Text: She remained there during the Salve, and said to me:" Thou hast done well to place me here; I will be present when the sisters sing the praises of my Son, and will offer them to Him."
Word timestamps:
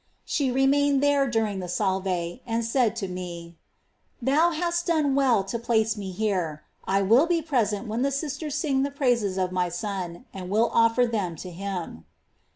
She 0.25 0.49
remained 0.49 1.03
there 1.03 1.27
during 1.29 1.59
the 1.59 1.67
Salve, 1.69 2.39
and 2.47 2.65
said 2.65 2.95
to 2.95 3.07
me:" 3.07 3.59
Thou 4.19 4.49
hast 4.49 4.87
done 4.87 5.13
well 5.13 5.43
to 5.43 5.59
place 5.59 5.95
me 5.95 6.09
here; 6.09 6.63
I 6.85 7.03
will 7.03 7.27
be 7.27 7.43
present 7.43 7.87
when 7.87 8.01
the 8.01 8.09
sisters 8.09 8.55
sing 8.55 8.81
the 8.81 8.89
praises 8.89 9.37
of 9.37 9.51
my 9.51 9.69
Son, 9.69 10.25
and 10.33 10.49
will 10.49 10.71
offer 10.73 11.05
them 11.05 11.35
to 11.45 11.51
Him." 11.51 12.05